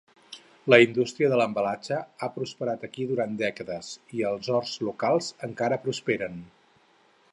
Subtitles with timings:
[0.73, 6.45] La indústria de l'embalatge ha prosperat aquí durant dècades, i els horts locals encara prosperen.